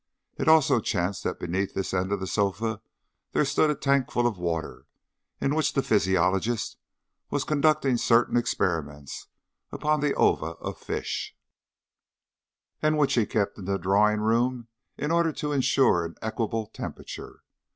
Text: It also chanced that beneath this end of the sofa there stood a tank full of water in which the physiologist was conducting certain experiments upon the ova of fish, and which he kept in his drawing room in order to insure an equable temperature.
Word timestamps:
It 0.39 0.47
also 0.47 0.79
chanced 0.79 1.23
that 1.25 1.39
beneath 1.39 1.75
this 1.75 1.93
end 1.93 2.11
of 2.11 2.19
the 2.19 2.25
sofa 2.25 2.81
there 3.33 3.45
stood 3.45 3.69
a 3.69 3.75
tank 3.75 4.09
full 4.09 4.25
of 4.25 4.39
water 4.39 4.87
in 5.39 5.53
which 5.53 5.73
the 5.73 5.83
physiologist 5.83 6.77
was 7.29 7.43
conducting 7.43 7.97
certain 7.97 8.35
experiments 8.35 9.27
upon 9.71 9.99
the 9.99 10.15
ova 10.15 10.53
of 10.53 10.79
fish, 10.79 11.35
and 12.81 12.97
which 12.97 13.13
he 13.13 13.27
kept 13.27 13.59
in 13.59 13.67
his 13.67 13.77
drawing 13.79 14.21
room 14.21 14.69
in 14.97 15.11
order 15.11 15.31
to 15.33 15.51
insure 15.51 16.03
an 16.03 16.15
equable 16.23 16.65
temperature. 16.65 17.43